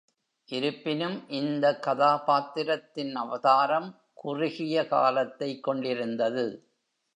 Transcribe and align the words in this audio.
இருப்பினும், 0.49 1.29
இந்த 1.29 1.79
கதாபாத்திரத்தின் 1.79 3.13
அவதாரம் 3.15 3.89
குறுகிய 4.13 4.87
காலத்தை 4.87 5.59
கொண்டிருந்தது. 5.59 6.45